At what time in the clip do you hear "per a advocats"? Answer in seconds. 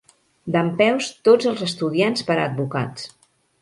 2.31-3.11